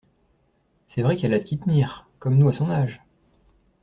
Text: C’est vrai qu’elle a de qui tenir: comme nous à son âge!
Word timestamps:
C’est 0.87 1.03
vrai 1.03 1.15
qu’elle 1.15 1.35
a 1.35 1.37
de 1.37 1.43
qui 1.43 1.59
tenir: 1.59 2.09
comme 2.17 2.35
nous 2.39 2.49
à 2.49 2.53
son 2.53 2.71
âge! 2.71 3.03